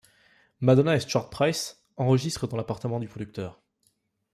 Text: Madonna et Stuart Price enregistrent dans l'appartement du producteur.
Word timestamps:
Madonna 0.61 0.95
et 0.95 0.99
Stuart 0.99 1.29
Price 1.29 1.79
enregistrent 1.95 2.47
dans 2.47 2.57
l'appartement 2.57 2.99
du 2.99 3.07
producteur. 3.07 3.61